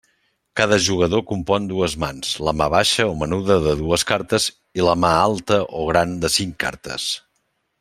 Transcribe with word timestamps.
Cada 0.59 0.77
jugador 0.85 1.21
compon 1.31 1.67
dues 1.71 1.95
mans: 2.03 2.31
la 2.47 2.53
mà 2.61 2.69
baixa 2.77 3.05
o 3.11 3.13
menuda 3.19 3.59
de 3.67 3.75
dues 3.83 4.07
cartes, 4.13 4.49
i 4.81 4.89
la 4.89 4.97
«mà» 5.05 5.13
alta 5.19 5.61
o 5.83 5.87
gran 5.93 6.17
de 6.25 6.35
cinc 6.39 6.59
cartes. 6.67 7.09